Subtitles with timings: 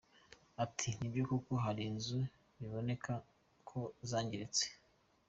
[0.63, 2.19] Ati "Ni byo koko hari inzu
[2.57, 3.13] biboneka
[3.69, 4.65] ko zangiritse.